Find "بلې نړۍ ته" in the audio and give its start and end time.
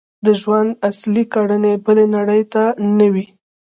1.85-2.63